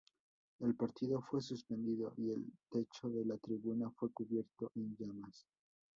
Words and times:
El 0.61 0.73
partido 0.73 1.21
fue 1.21 1.43
suspendido, 1.43 2.11
y 2.17 2.31
el 2.31 2.43
techo 2.71 3.07
de 3.11 3.23
la 3.23 3.37
tribuna 3.37 3.91
fue 3.91 4.09
cubierto 4.09 4.71
en 4.73 4.95
llamas. 4.97 5.45